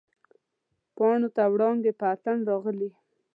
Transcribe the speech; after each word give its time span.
پاڼو 0.95 1.29
ته 1.35 1.43
وړانګې 1.53 1.91
په 1.99 2.05
اتڼ 2.13 2.37
راغلي 2.49 2.89